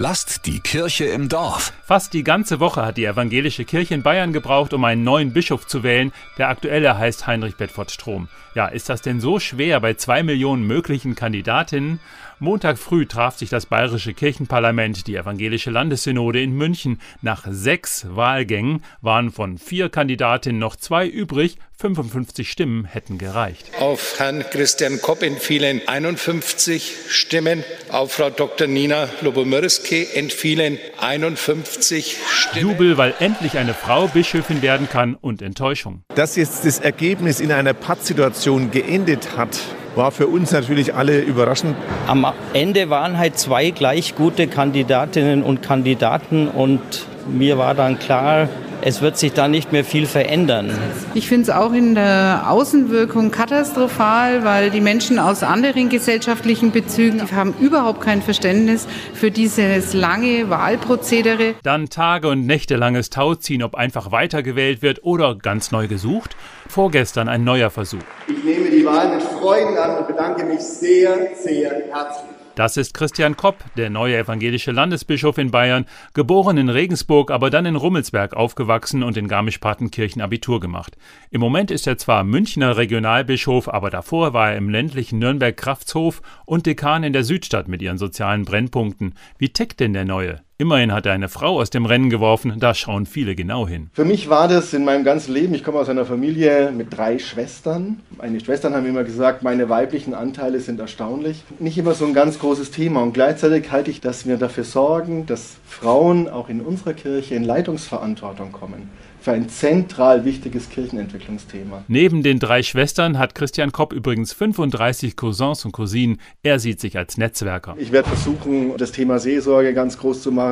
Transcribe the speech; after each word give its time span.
Lasst 0.00 0.46
die 0.46 0.60
Kirche 0.60 1.06
im 1.06 1.28
Dorf. 1.28 1.72
Fast 1.84 2.12
die 2.12 2.22
ganze 2.22 2.60
Woche 2.60 2.86
hat 2.86 2.98
die 2.98 3.04
evangelische 3.04 3.64
Kirche 3.64 3.94
in 3.94 4.04
Bayern 4.04 4.32
gebraucht, 4.32 4.72
um 4.72 4.84
einen 4.84 5.02
neuen 5.02 5.32
Bischof 5.32 5.66
zu 5.66 5.82
wählen. 5.82 6.12
Der 6.38 6.50
aktuelle 6.50 6.96
heißt 6.96 7.26
Heinrich 7.26 7.56
Bedford 7.56 7.90
Strom. 7.90 8.28
Ja, 8.54 8.66
ist 8.66 8.88
das 8.88 9.02
denn 9.02 9.20
so 9.20 9.40
schwer 9.40 9.80
bei 9.80 9.94
zwei 9.94 10.22
Millionen 10.22 10.64
möglichen 10.68 11.16
Kandidatinnen? 11.16 11.98
Montag 12.40 12.78
früh 12.78 13.06
traf 13.06 13.36
sich 13.36 13.50
das 13.50 13.66
bayerische 13.66 14.14
Kirchenparlament, 14.14 15.08
die 15.08 15.16
evangelische 15.16 15.70
Landessynode 15.70 16.40
in 16.40 16.52
München. 16.52 17.00
Nach 17.20 17.44
sechs 17.50 18.06
Wahlgängen 18.08 18.84
waren 19.00 19.32
von 19.32 19.58
vier 19.58 19.88
Kandidatinnen 19.88 20.60
noch 20.60 20.76
zwei 20.76 21.08
übrig. 21.08 21.56
55 21.80 22.50
Stimmen 22.50 22.84
hätten 22.84 23.18
gereicht. 23.18 23.70
Auf 23.78 24.18
Herrn 24.18 24.44
Christian 24.50 25.00
Kopp 25.00 25.22
entfielen 25.22 25.80
51 25.86 26.96
Stimmen. 27.08 27.64
Auf 27.90 28.12
Frau 28.12 28.30
Dr. 28.30 28.66
Nina 28.66 29.08
Lobomyrski 29.20 29.87
entfielen 29.92 30.78
51 31.00 32.16
Stimmen. 32.28 32.70
Jubel, 32.70 32.98
weil 32.98 33.14
endlich 33.18 33.58
eine 33.58 33.74
Frau 33.74 34.08
Bischöfin 34.08 34.62
werden 34.62 34.88
kann 34.88 35.14
und 35.14 35.42
Enttäuschung. 35.42 36.02
Dass 36.14 36.36
jetzt 36.36 36.64
das 36.64 36.78
Ergebnis 36.78 37.40
in 37.40 37.52
einer 37.52 37.74
Pattsituation 37.74 38.70
geendet 38.70 39.36
hat, 39.36 39.58
war 39.94 40.12
für 40.12 40.26
uns 40.26 40.52
natürlich 40.52 40.94
alle 40.94 41.20
überraschend. 41.20 41.76
Am 42.06 42.26
Ende 42.52 42.90
waren 42.90 43.18
halt 43.18 43.38
zwei 43.38 43.70
gleich 43.70 44.14
gute 44.14 44.46
Kandidatinnen 44.46 45.42
und 45.42 45.62
Kandidaten 45.62 46.48
und 46.48 46.80
mir 47.26 47.58
war 47.58 47.74
dann 47.74 47.98
klar, 47.98 48.48
es 48.80 49.02
wird 49.02 49.18
sich 49.18 49.32
da 49.32 49.48
nicht 49.48 49.72
mehr 49.72 49.84
viel 49.84 50.06
verändern. 50.06 50.70
Ich 51.14 51.28
finde 51.28 51.42
es 51.42 51.50
auch 51.50 51.72
in 51.72 51.94
der 51.94 52.44
Außenwirkung 52.48 53.30
katastrophal, 53.30 54.44
weil 54.44 54.70
die 54.70 54.80
Menschen 54.80 55.18
aus 55.18 55.42
anderen 55.42 55.88
gesellschaftlichen 55.88 56.70
Bezügen 56.70 57.20
haben 57.32 57.54
überhaupt 57.60 58.00
kein 58.00 58.22
Verständnis 58.22 58.86
für 59.14 59.30
dieses 59.30 59.94
lange 59.94 60.48
Wahlprozedere. 60.48 61.54
Dann 61.62 61.88
Tage 61.88 62.28
und 62.28 62.46
Nächte 62.46 62.76
langes 62.76 63.10
Tauziehen, 63.10 63.62
ob 63.62 63.74
einfach 63.74 64.12
weitergewählt 64.12 64.82
wird 64.82 65.02
oder 65.02 65.34
ganz 65.34 65.72
neu 65.72 65.88
gesucht. 65.88 66.36
Vorgestern 66.68 67.28
ein 67.28 67.44
neuer 67.44 67.70
Versuch. 67.70 67.98
Ich 68.28 68.44
nehme 68.44 68.70
die 68.70 68.84
Wahl 68.84 69.14
mit 69.14 69.22
Freuden 69.22 69.76
an 69.76 69.98
und 69.98 70.06
bedanke 70.06 70.44
mich 70.44 70.60
sehr, 70.60 71.16
sehr 71.42 71.70
herzlich. 71.90 72.37
Das 72.58 72.76
ist 72.76 72.92
Christian 72.92 73.36
Kopp, 73.36 73.62
der 73.76 73.88
neue 73.88 74.16
evangelische 74.16 74.72
Landesbischof 74.72 75.38
in 75.38 75.52
Bayern, 75.52 75.86
geboren 76.12 76.58
in 76.58 76.68
Regensburg, 76.68 77.30
aber 77.30 77.50
dann 77.50 77.66
in 77.66 77.76
Rummelsberg 77.76 78.34
aufgewachsen 78.34 79.04
und 79.04 79.16
in 79.16 79.28
Garmisch-Partenkirchen 79.28 80.20
Abitur 80.20 80.58
gemacht. 80.58 80.96
Im 81.30 81.40
Moment 81.40 81.70
ist 81.70 81.86
er 81.86 81.98
zwar 81.98 82.24
Münchner 82.24 82.76
Regionalbischof, 82.76 83.68
aber 83.68 83.90
davor 83.90 84.32
war 84.32 84.50
er 84.50 84.56
im 84.56 84.70
ländlichen 84.70 85.20
Nürnberg-Kraftshof 85.20 86.20
und 86.46 86.66
Dekan 86.66 87.04
in 87.04 87.12
der 87.12 87.22
Südstadt 87.22 87.68
mit 87.68 87.80
ihren 87.80 87.96
sozialen 87.96 88.44
Brennpunkten. 88.44 89.14
Wie 89.38 89.50
tickt 89.50 89.78
denn 89.78 89.92
der 89.92 90.04
Neue? 90.04 90.40
Immerhin 90.60 90.92
hat 90.92 91.06
er 91.06 91.12
eine 91.12 91.28
Frau 91.28 91.60
aus 91.60 91.70
dem 91.70 91.86
Rennen 91.86 92.10
geworfen, 92.10 92.52
da 92.58 92.74
schauen 92.74 93.06
viele 93.06 93.36
genau 93.36 93.68
hin. 93.68 93.90
Für 93.92 94.04
mich 94.04 94.28
war 94.28 94.48
das 94.48 94.74
in 94.74 94.84
meinem 94.84 95.04
ganzen 95.04 95.32
Leben, 95.32 95.54
ich 95.54 95.62
komme 95.62 95.78
aus 95.78 95.88
einer 95.88 96.04
Familie 96.04 96.72
mit 96.72 96.88
drei 96.96 97.20
Schwestern. 97.20 98.00
Meine 98.16 98.40
Schwestern 98.40 98.74
haben 98.74 98.84
immer 98.84 99.04
gesagt, 99.04 99.44
meine 99.44 99.68
weiblichen 99.68 100.14
Anteile 100.14 100.58
sind 100.58 100.80
erstaunlich. 100.80 101.44
Nicht 101.60 101.78
immer 101.78 101.94
so 101.94 102.06
ein 102.06 102.12
ganz 102.12 102.40
großes 102.40 102.72
Thema 102.72 103.04
und 103.04 103.12
gleichzeitig 103.12 103.70
halte 103.70 103.92
ich, 103.92 104.00
dass 104.00 104.26
wir 104.26 104.36
dafür 104.36 104.64
sorgen, 104.64 105.26
dass 105.26 105.58
Frauen 105.64 106.28
auch 106.28 106.48
in 106.48 106.60
unserer 106.60 106.94
Kirche 106.94 107.36
in 107.36 107.44
Leitungsverantwortung 107.44 108.50
kommen 108.50 108.90
für 109.20 109.32
ein 109.32 109.48
zentral 109.48 110.24
wichtiges 110.24 110.70
Kirchenentwicklungsthema. 110.70 111.84
Neben 111.88 112.22
den 112.22 112.38
drei 112.38 112.62
Schwestern 112.62 113.18
hat 113.18 113.34
Christian 113.34 113.72
Kopp 113.72 113.92
übrigens 113.92 114.32
35 114.32 115.16
Cousins 115.16 115.64
und 115.64 115.72
Cousinen. 115.72 116.18
Er 116.42 116.58
sieht 116.58 116.80
sich 116.80 116.96
als 116.96 117.18
Netzwerker. 117.18 117.74
Ich 117.78 117.92
werde 117.92 118.08
versuchen, 118.08 118.76
das 118.78 118.92
Thema 118.92 119.18
Seelsorge 119.18 119.74
ganz 119.74 119.98
groß 119.98 120.22
zu 120.22 120.32
machen. 120.32 120.47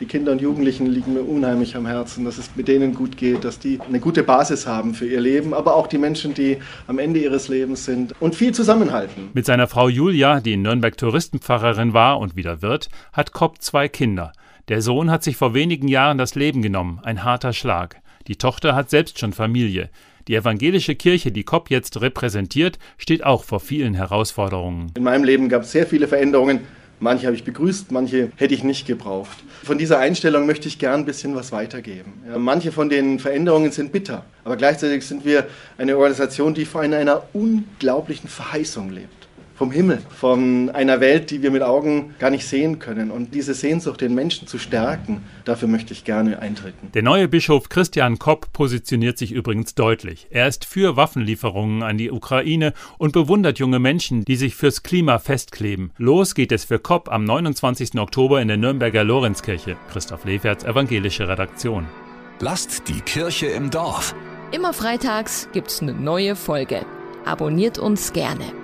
Die 0.00 0.06
Kinder 0.06 0.32
und 0.32 0.40
Jugendlichen 0.40 0.86
liegen 0.86 1.14
mir 1.14 1.22
unheimlich 1.22 1.76
am 1.76 1.86
Herzen, 1.86 2.24
dass 2.24 2.38
es 2.38 2.50
mit 2.54 2.68
denen 2.68 2.94
gut 2.94 3.16
geht, 3.16 3.44
dass 3.44 3.58
die 3.58 3.78
eine 3.80 4.00
gute 4.00 4.22
Basis 4.22 4.66
haben 4.66 4.94
für 4.94 5.06
ihr 5.06 5.20
Leben, 5.20 5.52
aber 5.54 5.74
auch 5.74 5.86
die 5.86 5.98
Menschen, 5.98 6.34
die 6.34 6.58
am 6.86 6.98
Ende 6.98 7.20
ihres 7.20 7.48
Lebens 7.48 7.84
sind 7.84 8.14
und 8.20 8.34
viel 8.34 8.52
zusammenhalten. 8.52 9.30
Mit 9.34 9.46
seiner 9.46 9.66
Frau 9.66 9.88
Julia, 9.88 10.40
die 10.40 10.52
in 10.52 10.62
Nürnberg 10.62 10.96
Touristenpfarrerin 10.96 11.92
war 11.92 12.18
und 12.18 12.36
wieder 12.36 12.62
wird, 12.62 12.88
hat 13.12 13.32
Kopp 13.32 13.60
zwei 13.60 13.88
Kinder. 13.88 14.32
Der 14.68 14.82
Sohn 14.82 15.10
hat 15.10 15.24
sich 15.24 15.36
vor 15.36 15.54
wenigen 15.54 15.88
Jahren 15.88 16.18
das 16.18 16.34
Leben 16.34 16.62
genommen, 16.62 17.00
ein 17.02 17.24
harter 17.24 17.52
Schlag. 17.52 18.00
Die 18.28 18.36
Tochter 18.36 18.74
hat 18.74 18.90
selbst 18.90 19.18
schon 19.18 19.32
Familie. 19.32 19.90
Die 20.28 20.36
evangelische 20.36 20.94
Kirche, 20.94 21.32
die 21.32 21.42
Kopp 21.42 21.70
jetzt 21.70 22.00
repräsentiert, 22.00 22.78
steht 22.98 23.24
auch 23.24 23.42
vor 23.42 23.58
vielen 23.58 23.94
Herausforderungen. 23.94 24.92
In 24.96 25.02
meinem 25.02 25.24
Leben 25.24 25.48
gab 25.48 25.62
es 25.62 25.72
sehr 25.72 25.86
viele 25.86 26.06
Veränderungen. 26.06 26.60
Manche 27.00 27.26
habe 27.26 27.34
ich 27.34 27.44
begrüßt, 27.44 27.90
manche 27.92 28.30
hätte 28.36 28.54
ich 28.54 28.62
nicht 28.62 28.86
gebraucht. 28.86 29.38
Von 29.64 29.78
dieser 29.78 29.98
Einstellung 29.98 30.46
möchte 30.46 30.68
ich 30.68 30.78
gern 30.78 31.00
ein 31.00 31.06
bisschen 31.06 31.34
was 31.34 31.50
weitergeben. 31.50 32.12
Ja, 32.28 32.38
manche 32.38 32.72
von 32.72 32.90
den 32.90 33.18
Veränderungen 33.18 33.72
sind 33.72 33.90
bitter, 33.90 34.24
aber 34.44 34.56
gleichzeitig 34.56 35.06
sind 35.06 35.24
wir 35.24 35.46
eine 35.78 35.96
Organisation, 35.96 36.52
die 36.52 36.66
vor 36.66 36.82
einer 36.82 37.22
unglaublichen 37.32 38.28
Verheißung 38.28 38.90
lebt 38.90 39.19
vom 39.60 39.72
Himmel, 39.72 39.98
von 40.08 40.70
einer 40.70 41.00
Welt, 41.00 41.30
die 41.30 41.42
wir 41.42 41.50
mit 41.50 41.60
Augen 41.60 42.14
gar 42.18 42.30
nicht 42.30 42.46
sehen 42.46 42.78
können. 42.78 43.10
Und 43.10 43.34
diese 43.34 43.52
Sehnsucht, 43.52 44.00
den 44.00 44.14
Menschen 44.14 44.48
zu 44.48 44.56
stärken, 44.56 45.20
dafür 45.44 45.68
möchte 45.68 45.92
ich 45.92 46.04
gerne 46.04 46.38
eintreten. 46.38 46.88
Der 46.94 47.02
neue 47.02 47.28
Bischof 47.28 47.68
Christian 47.68 48.18
Kopp 48.18 48.54
positioniert 48.54 49.18
sich 49.18 49.32
übrigens 49.32 49.74
deutlich. 49.74 50.28
Er 50.30 50.48
ist 50.48 50.64
für 50.64 50.96
Waffenlieferungen 50.96 51.82
an 51.82 51.98
die 51.98 52.10
Ukraine 52.10 52.72
und 52.96 53.12
bewundert 53.12 53.58
junge 53.58 53.80
Menschen, 53.80 54.24
die 54.24 54.36
sich 54.36 54.54
fürs 54.54 54.82
Klima 54.82 55.18
festkleben. 55.18 55.90
Los 55.98 56.34
geht 56.34 56.52
es 56.52 56.64
für 56.64 56.78
Kopp 56.78 57.12
am 57.12 57.24
29. 57.24 57.98
Oktober 57.98 58.40
in 58.40 58.48
der 58.48 58.56
Nürnberger 58.56 59.04
Lorenzkirche. 59.04 59.76
Christoph 59.92 60.24
Leferts 60.24 60.64
evangelische 60.64 61.28
Redaktion. 61.28 61.84
Lasst 62.40 62.88
die 62.88 63.02
Kirche 63.02 63.48
im 63.48 63.68
Dorf. 63.68 64.14
Immer 64.52 64.72
freitags 64.72 65.50
gibt's 65.52 65.82
eine 65.82 65.92
neue 65.92 66.34
Folge. 66.34 66.86
Abonniert 67.26 67.78
uns 67.78 68.14
gerne. 68.14 68.59